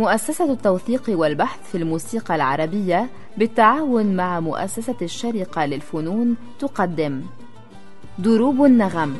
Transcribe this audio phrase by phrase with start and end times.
[0.00, 7.22] مؤسسة التوثيق والبحث في الموسيقى العربية بالتعاون مع مؤسسة الشرقة للفنون تقدم.
[8.18, 9.16] دروب النغم.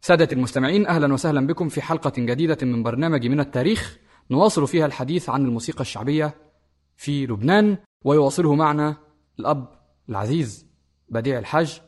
[0.00, 3.98] سادة المستمعين أهلا وسهلا بكم في حلقة جديدة من برنامج من التاريخ.
[4.30, 6.34] نواصل فيها الحديث عن الموسيقى الشعبية
[6.96, 9.05] في لبنان ويواصله معنا
[9.40, 9.68] الأب
[10.08, 10.66] العزيز
[11.08, 11.78] بديع الحج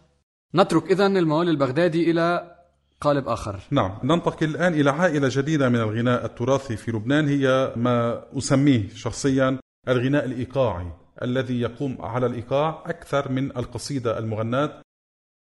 [0.54, 2.54] نترك إذن الموالي البغدادي إلى
[3.00, 3.60] قالب آخر.
[3.70, 9.58] نعم ننتقل الآن إلى عائلة جديدة من الغناء التراثي في لبنان هي ما أسميه شخصيا
[9.88, 14.82] الغناء الإيقاعي الذي يقوم على الإيقاع أكثر من القصيدة المغناة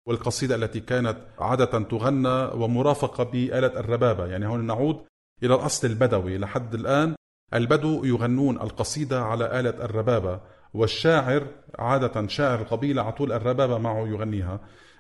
[0.08, 4.26] والقصيدة التي كانت عادة تغنى ومرافقة بآلة الربابة.
[4.28, 5.06] يعني هون نعود
[5.44, 6.38] إلى الأصل البدوي.
[6.38, 7.16] لحد الآن
[7.54, 10.40] البدو يغنون القصيدة على آلة الربابة.
[10.74, 11.48] والشاعر
[11.80, 14.60] عادة شاعر القبيلة على طول الربابة معه يغنيها.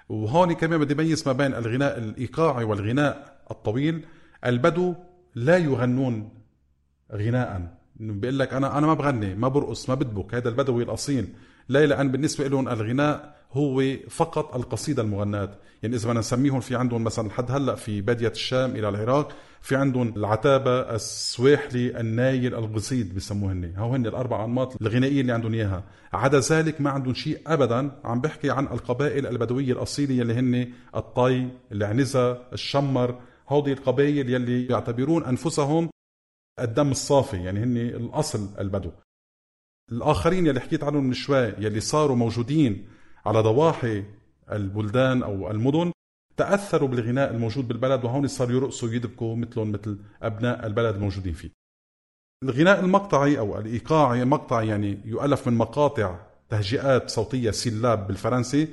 [0.10, 4.06] وهون كمان بدي يميز ما بين الغناء الإيقاعي والغناء الطويل.
[4.46, 4.96] البدو
[5.36, 6.30] لا يغنون
[7.12, 7.78] غناء.
[7.96, 10.36] بيقول لك أنا أنا ما بغني ما برقص ما بدبك.
[10.36, 11.28] هذا البدوي الأصيل.
[11.70, 15.58] لا لأن بالنسبة لهم الغناء هو فقط القصيدة المغناة.
[15.84, 19.76] يعني إذا بدنا نسميهم في عندهم مثلا لحد هلأ في بادية الشام إلى العراق في
[19.76, 25.84] عندهم العتابة السواحلي النايل القصيد بسموهن هو هن الأربع أنماط الغنائية اللي عندهم إياها.
[26.14, 27.92] عدا ذلك ما عندهم شيء أبدا.
[28.04, 33.20] عم بحكي عن القبائل البدوية الأصيلة اللي هن الطي العنزة الشمر.
[33.50, 35.90] هودي القبائل يلي يعتبرون أنفسهم
[36.60, 38.92] الدم الصافي يعني هن الأصل البدو.
[39.92, 42.88] الآخرين يلي حكيت عنهم من شوي يلي صاروا موجودين
[43.26, 44.04] على ضواحي
[44.52, 45.92] البلدان أو المدن
[46.38, 51.52] تأثروا بالغناء الموجود بالبلد وهون صاروا يرقصوا ويدبكوا مثلهم مثل أبناء البلد الموجودين فيه.
[52.44, 58.68] الغناء المقطعي أو الإيقاعي المقطعي يعني يؤلف من مقاطع تهجئات صوتية سيلاب بالفرنسي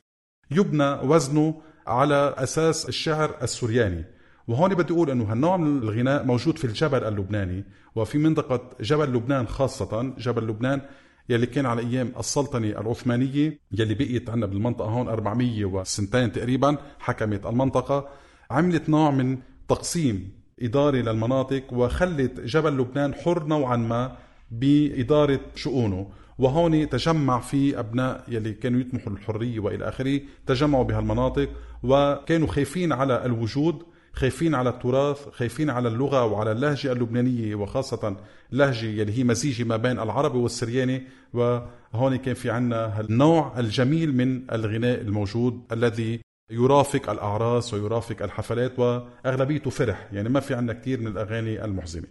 [0.50, 4.05] يبنى وزنه على أساس الشعر السورياني.
[4.49, 9.47] وهون بدي أقول أنه هالنوع من الغناء موجود في الجبل اللبناني وفي منطقة جبل لبنان
[9.47, 10.82] خاصة جبل لبنان
[11.31, 17.47] يلي كان على أيام السلطنة العثمانية يلي بقيت عندنا بالمنطقة هون 400 وسنتين تقريبا حكمت
[17.47, 18.09] المنطقة
[18.51, 20.33] عملت نوع من تقسيم
[20.63, 24.17] اداري للمناطق وخلت جبل لبنان حر نوعا ما
[24.51, 26.11] بإدارة شؤونه.
[26.39, 31.49] وهون تجمع في أبناء يلي كانوا يطمحوا للحرية وإلى آخره تجمعوا بهالمناطق
[31.83, 38.16] وكانوا خايفين على الوجود خايفين على التراث خايفين على اللغة وعلى اللهجة اللبنانية وخاصة
[38.53, 41.03] لهجة يلي هي مزيجة ما بين العربي والسرياني.
[41.32, 46.20] وهون كان في عنا النوع الجميل من الغناء الموجود الذي
[46.50, 50.09] يرافق الأعراس ويرافق الحفلات وأغلبيته فرح.
[50.12, 52.06] يعني ما في عنا كثير من الأغاني المحزنة.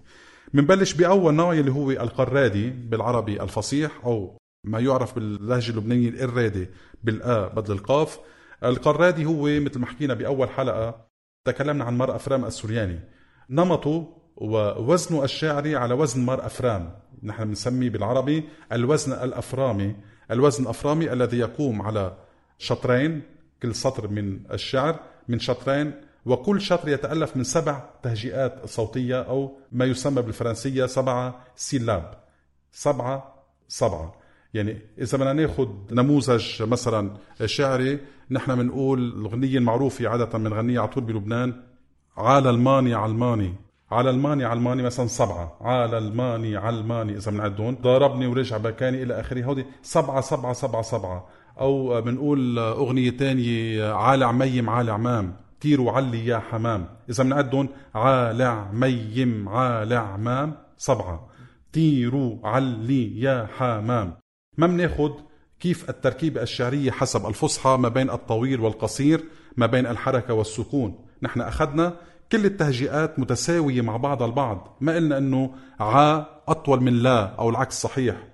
[0.53, 6.67] بنبلش بأول نوع اللي هو القرادي بالعربي الفصيح أو ما يعرف باللهجة اللبنانية الإرادي
[7.03, 8.19] بالآ بدل القاف.
[8.63, 11.08] القرادي هو مثل ما حكينا بأول حلقة
[11.45, 13.00] تكلمنا عن مار أفرام السورياني
[13.50, 14.07] نمطه
[14.38, 16.95] ووزنه الشعري على وزن مار أفرام.
[17.23, 19.95] نحن بنسميه بالعربي الوزن الأفرامي.
[20.31, 22.17] الوزن الأفرامي الذي يقوم على
[22.57, 23.22] شطرين
[23.63, 25.94] كل سطر من الشعر من شطرين
[26.25, 32.13] وكل شطر يتألف من سبع تهجئات صوتية أو ما يسمى بالفرنسية سبعة سيلاب.
[32.71, 34.16] سبعة سبعة.
[34.53, 38.00] يعني إذا بدنا ناخذ نموذج مثلا شعري
[38.31, 41.53] نحن بنقول الأغنية المعروفة عادة بنغنيها على طول بلبنان
[42.17, 43.53] على الماني علماني
[43.91, 45.57] على الماني علماني مثلا سبعة.
[45.62, 51.28] على الماني علماني إذا بنعدهم ضربني ورجع بكاني إلى آخره هودي سبعة سبعة سبعة سبعة.
[51.59, 58.47] أو بنقول أغنية تانية عالع عميم عالع عمام طير وعلي يا حمام إذا بنعدهم عالع
[58.47, 61.29] عميم عالع عمام سبعة.
[61.73, 64.13] طيروا علي يا حمام
[64.57, 65.12] ما بناخذ
[65.59, 69.23] كيف التركيبة الشعرية حسب الفصحى ما بين الطويل والقصير
[69.57, 71.05] ما بين الحركة والسكون.
[71.21, 71.95] نحن أخذنا
[72.31, 74.77] كل التهجئات متساوية مع بعض البعض.
[74.81, 78.27] ما قلنا أنه ع أطول من لا أو العكس صحيح.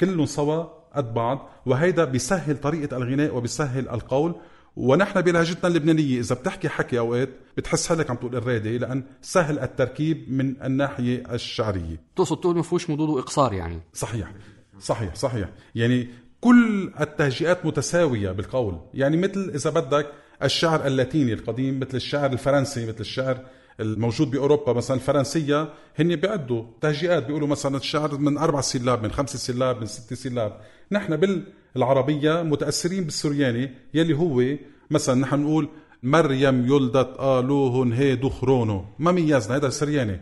[0.00, 0.64] كلهم سوا
[0.94, 4.34] قد بعض وهيدا بيسهل طريقة الغناء وبيسهل القول.
[4.76, 10.32] ونحن بلهجتنا اللبنانية إذا بتحكي حكي أوقات بتحس حالك عم تقول الرادة لأن سهل التركيب
[10.32, 12.00] من الناحية الشعرية.
[12.16, 13.80] تقصد تقول ما فيهوش مضود وإقصار يعني.
[13.92, 14.32] صحيح
[14.80, 15.48] صحيح صحيح.
[15.74, 16.08] يعني
[16.40, 18.78] كل التهجئات متساوية بالقول.
[18.94, 20.06] يعني مثل إذا بدك
[20.42, 23.40] الشعر اللاتيني القديم مثل الشعر الفرنسي مثل الشعر
[23.80, 25.68] الموجود بأوروبا مثلا الفرنسية
[25.98, 27.26] هن بيعدوا تهجئات.
[27.26, 30.60] بيقولوا مثلا الشعر من أربع سلاب من خمس سلاب من ست سلاب
[30.92, 31.42] نحن
[31.74, 34.56] بالعربية متأثرين بالسورياني يلي هو
[34.90, 35.68] مثلا نحن نقول
[36.02, 38.84] مريم يلدت آلوهن هي دخرونو.
[38.98, 40.20] ما ميزنا هذا سرياني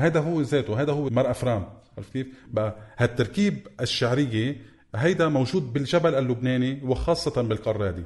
[0.00, 1.68] هذا هو ذاته هذا هو مار أفرام
[1.98, 4.56] عرفت كيف؟ بقى هالتركيب الشعرية
[4.96, 8.04] هيدا موجود بالجبل اللبناني وخاصة بالقرادي.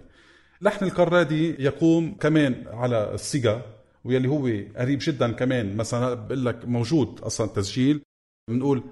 [0.63, 3.63] لحن القرادي يقوم كمان على السيجا
[4.05, 4.47] واللي هو
[4.77, 8.03] قريب جدا كمان مثلا بقول لك موجود أصلا تسجيل
[8.49, 8.83] بنقول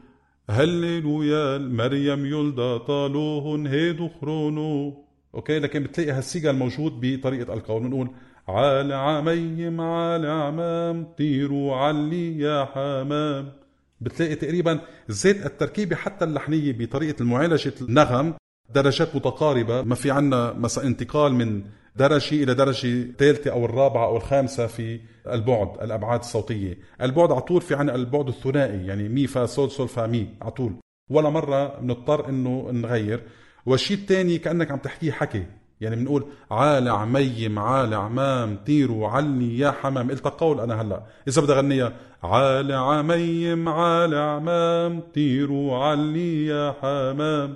[0.50, 5.04] هللويا مريم يلدت ألوهو هيدو خرونو.
[5.34, 8.10] أوكي؟ لكن بتلاقي هالسيجا الموجود بطريقة القول بنقول
[8.48, 13.52] عال عميم عال عمام طيروا علي يا حمام.
[14.00, 18.34] بتلاقي تقريبا ذات التركيبة حتى اللحنية بطريقة معالجه النغم
[18.74, 19.82] درجات متقاربة.
[19.82, 21.62] ما في عنا مثلا انتقال من
[21.96, 26.78] درجة إلى درجة ثالثة أو الرابعة أو الخامسة في البعد الأبعاد الصوتية.
[27.02, 30.50] البعد على طول في عنا البعد الثنائي يعني mi fa sol sol fa mi على
[30.50, 30.74] طول.
[31.10, 33.22] ولا مرة بنضطر إنه نغير.
[33.66, 35.46] والشيء الثاني كأنك عم تحكيه حكي.
[35.80, 40.10] يعني بنقول عالع ميم عالع مام طيروا علني يا حمام.
[40.10, 41.02] قلت قول أنا هلأ.
[41.28, 41.92] إذا بدي أغنيها
[42.22, 47.54] عالع ميم عالع مام طيروا علي يا حمام.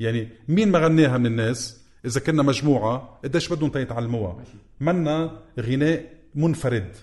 [0.00, 4.36] يعني مين ما غناها من الناس؟ إذا كنا مجموعة قديش بدهم يتعلموها؟
[4.80, 6.96] منا غناء منفرد.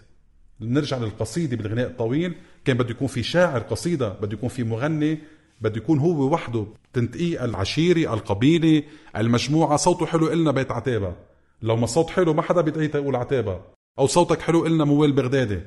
[0.62, 2.36] نرجع للقصيدة بالغناء الطويل.
[2.66, 5.20] كان بده يكون في شاعر قصيدة بده يكون في مغني
[5.62, 6.66] بده يكون هو وحده.
[6.94, 8.84] تنتقيه العشيرة القبيلة
[9.18, 9.78] المجموعة.
[9.78, 11.16] صوته حلو إلنا بيت عتابة
[11.62, 13.62] لو ما صوت حلو ما حدا بيتعيت يقول عتابة
[14.00, 15.62] أو صوتك حلو إلنا موال بغدادي.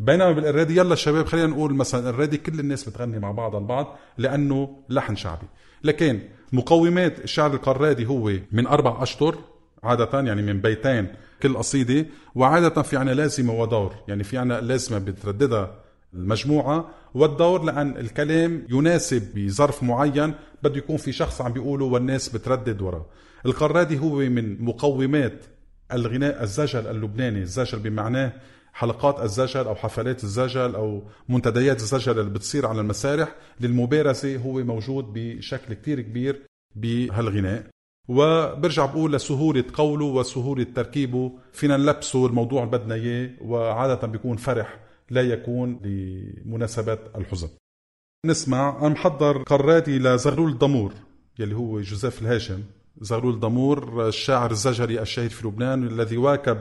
[0.00, 4.76] بينما بالإرادي يلا شباب خلينا نقول مثلا الرادي كل الناس بتغني مع بعض البعض لأنه
[4.88, 5.46] لحن شعبي.
[5.84, 6.20] لكن
[6.52, 9.38] مقومات الشعر القرادي هو من أربع أشطر
[9.82, 11.08] عادة يعني من بيتين
[11.42, 13.94] كل قصيدة وعادة في عنا لازمة ودور.
[14.08, 15.74] يعني في عنا لازمة بترددها
[16.14, 22.82] المجموعة والدور لأن الكلام يناسب بظرف معين بده يكون في شخص عم بيقوله والناس بتردد
[22.82, 23.06] وراه.
[23.46, 25.44] القرادي هو من مقومات
[25.92, 27.42] الغناء الزجل اللبناني.
[27.42, 28.32] الزجل بمعناه
[28.72, 35.04] حلقات الزجل أو حفلات الزجل أو منتديات الزجل اللي بتصير على المسارح للمبارزة هو موجود
[35.14, 36.42] بشكل كتير كبير
[36.76, 37.66] بهالغناء.
[38.08, 44.80] وبرجع بقول لسهولة قوله وسهولة تركيبه فينا نلبسه الموضوع اللي بدنا إياه وعادة بيكون فرح
[45.10, 47.48] لا يكون لمناسبات الحزن.
[48.26, 50.92] نسمع أنا محضر قراتي لزغلول الضمور
[51.38, 52.62] يلي هو جوزيف الهاشم.
[53.00, 56.60] زغلول الضمور الشاعر الزجري الشهير في لبنان الذي واكب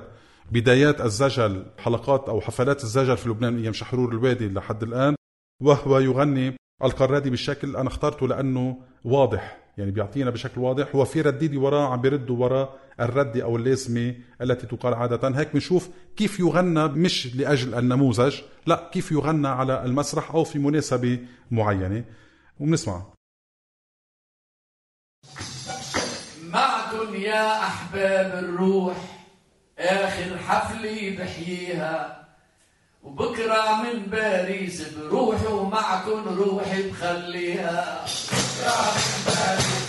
[0.52, 5.16] بدايات الزجل حلقات أو حفلات الزجل في لبنان أيام شحرور الوادي لحد الآن
[5.62, 10.96] وهو يغني القرادي بالشكل أنا اخترته لأنه واضح يعني بيعطينا بشكل واضح.
[10.96, 15.40] هو في رديدي وراه عم بيردوا وراه الردة أو اللازمة التي تقال عادة.
[15.40, 21.20] هيك بنشوف كيف يغنى مش لأجل النموذج لا كيف يغنى على المسرح أو في مناسبة
[21.52, 22.04] معينة.
[22.60, 23.04] وبنسمع.
[26.44, 29.19] معكم يا أحباب الروح
[29.80, 32.26] آخر حفلة بحييها
[33.04, 38.06] وبكرة من باريس بروح ومعكن روحي بخليها.
[38.06, 39.10] بكرة من
[39.40, 39.80] باريس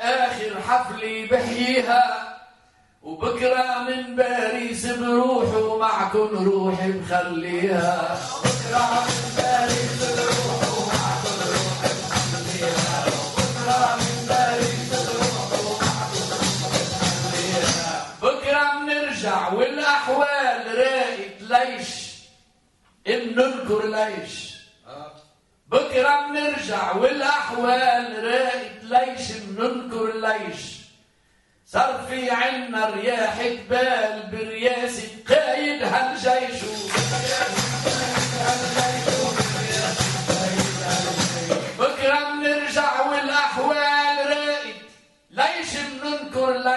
[0.00, 2.34] آخر حفلة بحييها
[3.02, 8.18] وبكرة من باريس بروح ومعكن روحي بخليها.
[19.52, 22.14] والأحوال راقت ليش؟
[23.08, 24.54] إن ننكر ليش.
[25.66, 30.74] بكرة بنرجع والأحوال راقت ليش؟ بننكر ليش.
[31.66, 36.60] صار في عنا رياح جبال برياسة قايد هالجيش.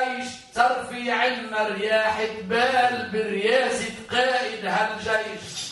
[0.08, 5.72] بننكر ليش صار في عنا رياح جبال برياسة قائد هالجيش.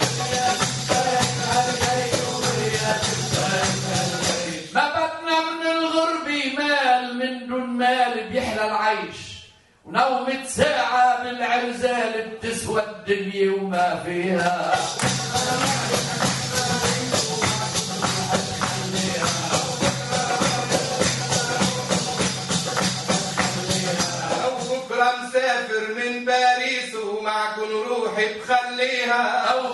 [4.73, 9.35] ما بدنا من الغربة مال من دون مال بيحلى العيش.
[9.85, 14.75] ونومة ساعة بالعرزال بتسوى الدنيا وما فيها.
[28.49, 29.73] روحي بخليها أو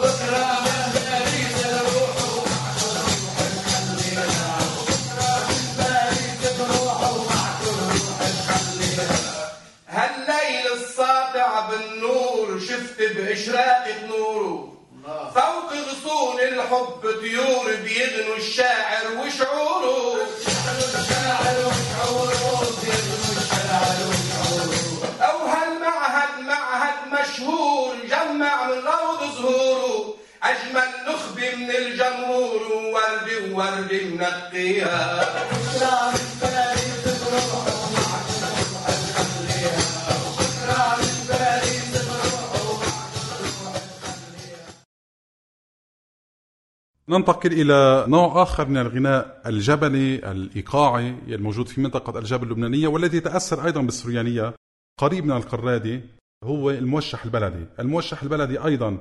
[47.12, 53.66] ننتقل إلى نوع آخر من الغناء الجبلي الإيقاعي الموجود في منطقة الجبل اللبنانية والذي تأثر
[53.66, 54.54] أيضا بالسريانية
[55.00, 56.02] قريب من القرادي
[56.44, 57.66] هو الموشح البلدي.
[57.80, 58.98] الموشح البلدي أيضا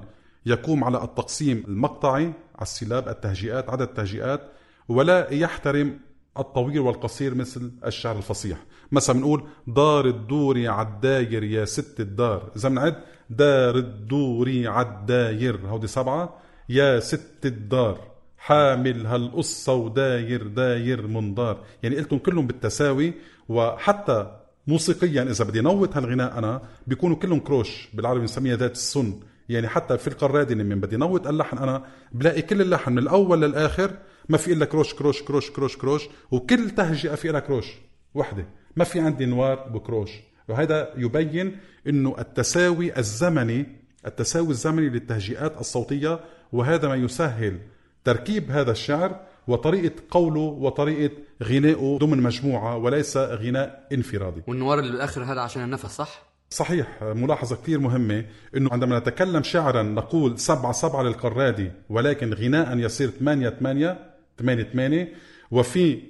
[0.47, 2.25] يقوم على التقسيم المقطعي
[2.55, 4.41] على السلاب التهجئات عدد التهجئات
[4.89, 5.99] ولا يحترم
[6.39, 8.59] الطويل والقصير مثل الشعر الفصيح.
[8.93, 12.97] مثلا بنقول دار الدوري عالداير يا ست الدار إذا بنعد
[13.31, 16.50] دار الدوري عالداير هودي سبعة.
[16.71, 17.99] يا ست الدار
[18.39, 21.65] حامل هالقصة وداير داير من دار.
[21.83, 23.13] يعني قلتهم كلهم بالتساوي
[23.49, 29.21] وحتى موسيقيا إذا بدي نوت هالغناء أنا بيكونوا كلهم croches بالعربي بنسميها ذات السن.
[29.49, 33.91] يعني حتى في القرادي من بدي نوت اللحن أنا بلاقي كل اللحن من الأول للآخر
[34.29, 37.67] ما في إلا croche croche croche croche croche وكل تهجئة في إلها croche
[38.15, 38.47] وحدة.
[38.77, 40.11] ما في عندي نوار بكروش.
[40.49, 46.21] وهذا يبين إنه التساوي الزمني التساوي الزمني للتهجئات الصوتية
[46.53, 47.59] وهذا ما يسهل
[48.05, 54.43] تركيب هذا الشعر وطريقة قوله وطريقة غنائه ضمن مجموعة وليس غناء انفرادي.
[54.47, 58.25] والنوار اللي بالآخر هذا عشان النفس صح؟ صحيح ملاحظة كثير مهمة
[58.57, 65.13] أنه عندما نتكلم شعرا نقول سبعة سبعة للقرادي ولكن غناء يصير ثمانية ثمانية ثمانية ثمانية
[65.51, 66.03] وفي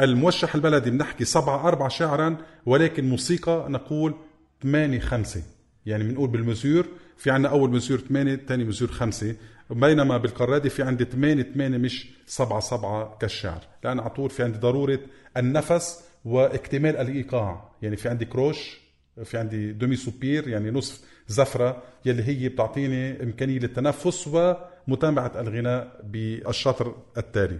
[0.00, 2.36] الموشح البلدي بنحكي سبعة أربعة شعرا
[2.66, 4.14] ولكن موسيقى نقول
[4.62, 5.42] ثمانية خمسة
[5.86, 6.86] يعني بنقول بال mesure
[7.16, 9.36] في عنا أول mesure ثمانية ثاني mesure خمسة
[9.72, 13.60] بينما بالقرادي في عندي ثمانية ثمانية مش سبعة سبعة كالشعر.
[13.84, 14.98] لأن على طول في عندي ضرورة
[15.36, 17.70] النفس واكتمال الإيقاع.
[17.82, 18.80] يعني في عندي croche
[19.24, 27.58] في عندي demi-soupir يعني نصف زفرة يلي هي بتعطيني إمكانية للتنفس ومتابعة الغناء بالشطر التالي.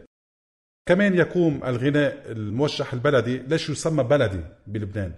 [0.86, 5.12] كمان يقوم الغناء الموشح البلدي ليش يسمى بلدي بلبنان؟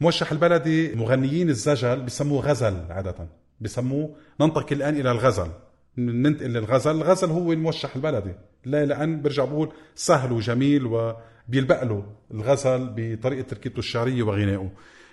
[0.00, 3.28] موشح البلدي مغنيين الزجل بسموه غزل عادة.
[3.60, 5.50] بسموه ننتقل الآن إلى الغزل.
[5.98, 6.90] ننتقل للغزل.
[6.90, 8.32] الغزل هو الموشح البلدي.
[8.64, 14.70] لا لأن برجع بقول سهل وجميل وبيلبق له الغزل بطريقة تركيبته الشعرية وغنائه.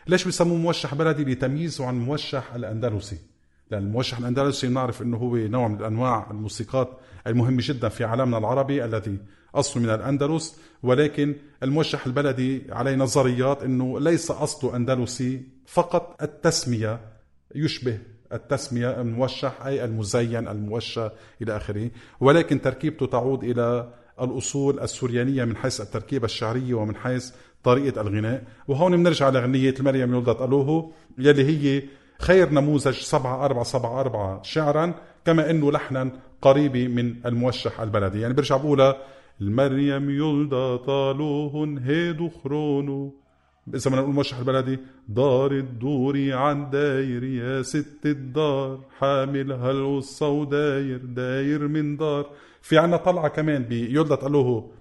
[0.08, 3.18] ليش بيسموه موشح بلدي؟ لتمييزه عن الموشح الأندلسي.
[3.72, 6.90] لأن الموشح الأندلسي نعرف أنه هو نوع من أنواع الموسيقات
[7.28, 9.18] المهمة جدا في عالمنا العربي الذي
[9.56, 10.60] أصله من الأندلس.
[10.84, 17.00] ولكن الموشح البلدي عليه نظريات أنه ليس أصله أندلسي فقط التسمية
[17.56, 18.00] يشبه
[18.34, 21.10] التسمية الموشح أي المزين الموشى
[21.42, 21.90] إلى آخره.
[22.20, 23.90] ولكن تركيبته تعود إلى
[24.22, 27.32] الأصول السوريانية من حيث التركيبة الشعرية ومن حيث
[27.64, 28.44] طريقة الغناء.
[28.68, 31.84] وهون بنرجع لغنية المريم يولدت ألوهو يلي هي
[32.20, 34.94] خير نموذج سبعة أربعة سبعة أربعة شعرا
[35.26, 38.22] كما أنه لحنا قريبة من الموشح البلدي.
[38.22, 38.98] يعني برجع بقولها
[39.42, 43.25] المريم يلدت ألوهو هيدو خرونو
[43.74, 50.98] إذا بدنا نقول موشح البلدي دار الدوري عن داير يا ست الدار حامل هالقصة وداير
[50.98, 52.30] داير من دار.
[52.62, 54.72] في عنا طلعة كمان بيلدت ألوهو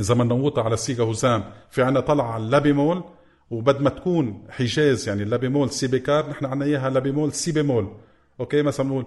[0.00, 3.04] إذا بدنا نوطها على السيجا هزام في عنا طلعة على ال la bémol
[3.50, 7.32] وبدل ما تكون حجاز يعني ال la bémol si bécarre نحن عنا إياها la bémol
[7.32, 7.88] si bémol
[8.40, 9.06] أوكي مثلا نقول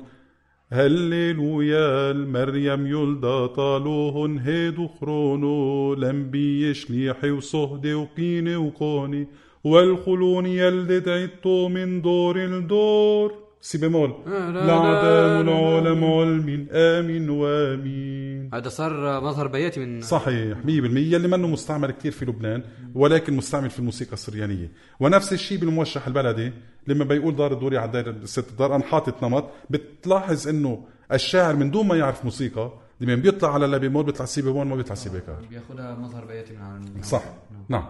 [0.75, 9.27] هللويا المريم يلدى طالوهن هيدو خرونو لمبي شليحي وصهدي وقيني وقوني
[9.63, 15.57] والخلون يلدد عدتو من دور لدور سي بمول آه، لا، لعدام لا، لا.
[15.59, 20.67] العالم علم آمين وآمين هذا صار مظهر بياتي من صحيح 100%
[21.13, 22.63] يلي منه مستعمل كثير في لبنان
[22.95, 24.71] ولكن مستعمل في الموسيقى السريانية.
[24.99, 26.53] ونفس الشيء بالموشح البلدي.
[26.87, 29.49] لما بيقول دار الدوري على داير الست دار أنا حاطط نمط.
[29.69, 34.41] بتلاحظ إنه الشاعر من دون ما يعرف موسيقى لما بيطلع على la bémol بيطلع si
[34.41, 35.45] bémol ما بيطلع si bécarre.
[35.49, 37.23] بياخذها مظهر بياتي من عن صح.
[37.69, 37.85] نعم.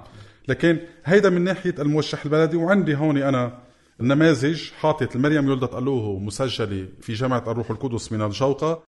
[0.48, 3.64] لكن هيدا من ناحية الموشح البلدي وعندي هون أنا
[4.02, 8.84] النماذج حاطط المريم يلدت ألوهو مسجلة في جامعة الروح القدس من الجوقة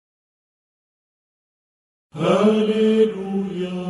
[2.13, 3.83] هللويا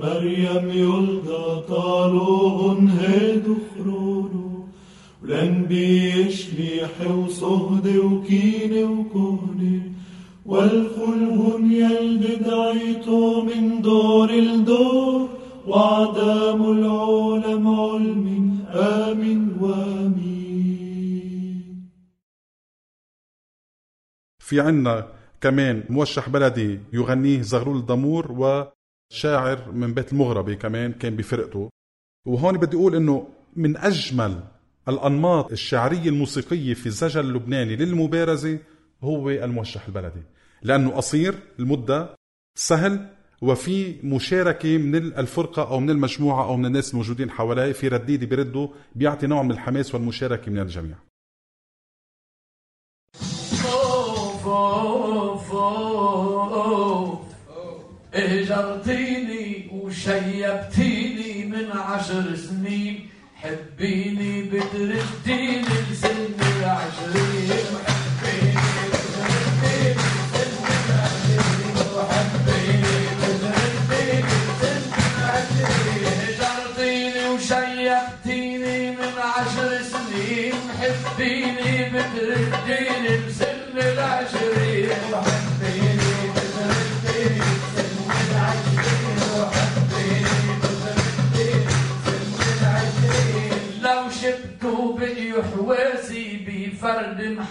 [0.00, 4.66] مريم يلدى طالوهن هيدو خرونو
[5.22, 9.92] ولنبي شليحي وصهدي وكيني وكهني
[10.46, 15.28] والخلهن يلد دعيتو من دور لدور
[15.66, 18.26] وعدام العالم علم
[18.74, 19.49] آمن.
[24.50, 25.08] في عنا
[25.40, 31.70] كمان موشح بلدي يغنيه زغلول الضمور وشاعر من بيت المغربي كمان كان بفرقته.
[32.26, 34.40] وهون بدي أقول إنه من أجمل
[34.88, 38.58] الأنماط الشعرية الموسيقية في الزجل اللبناني للمبارزة
[39.02, 40.22] هو الموشح البلدي
[40.62, 42.14] لأنه قصير المدة
[42.58, 43.06] سهل
[43.42, 48.70] وفي مشاركة من الفرقة أو من المجموعة أو من الناس الموجودين حواليه في رديدي برده
[48.94, 51.09] بيعطي نوع من الحماس والمشاركة من الجميع.
[58.14, 63.08] اهجرتيني وشيبتيني من عشر سنين.
[63.42, 67.50] حبيني بترديني لسن العشرين.
[67.86, 68.68] حبيني
[73.20, 74.82] بترديني لسن لسن
[76.20, 80.54] هجرتيني وشيبتيني من عشر سنين.
[80.80, 84.69] حبيني بترديني بسن العشرين.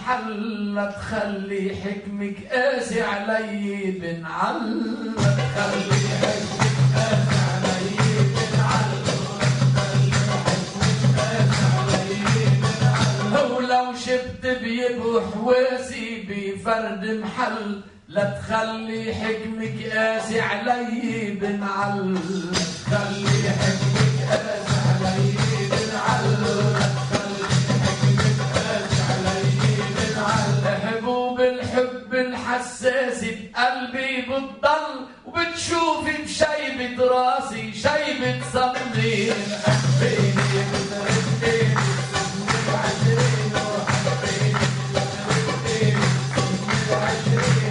[0.04, 7.36] محلة تخلي حكمك قاسي علي بنعلق تخلي حكمك قاسي
[13.32, 22.18] علي ولو شفت بيبقوا حواسي بفرد محل لا تخلي حكمك قاسي علي بنعل
[22.90, 23.89] خلي حكمك
[34.30, 38.40] بتضل وبتشوفي بشيبة راسي شيبة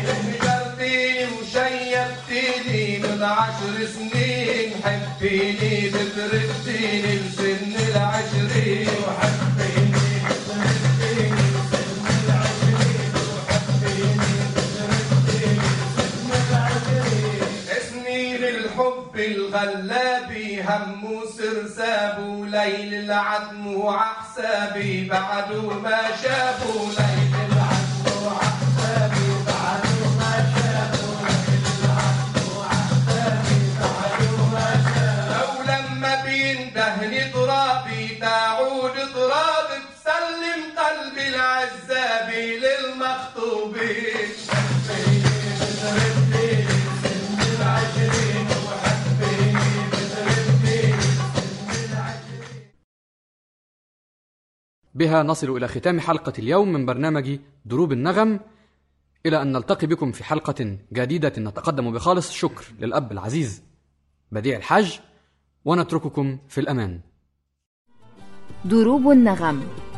[0.03, 3.68] هجرتيني وشيبتيني من عشر
[23.39, 26.48] وليل العتم وعحسابي بعده ما شافوا
[54.99, 58.39] بها نصل إلى ختام حلقة اليوم من برنامج دروب النغم.
[59.25, 62.29] إلى أن نلتقي بكم في حلقة جديدة نتقدم بخالص.
[62.29, 63.63] الشكر للأب العزيز
[64.31, 64.99] بديع الحاج
[65.65, 66.99] ونترككم في الأمان.
[68.65, 69.88] دروب النغم.